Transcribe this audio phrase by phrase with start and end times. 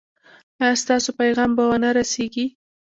[0.61, 2.45] ایا ستاسو پیغام به و نه رسیږي؟